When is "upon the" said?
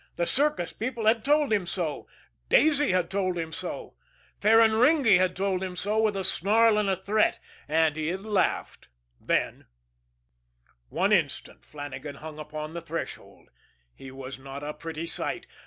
12.39-12.81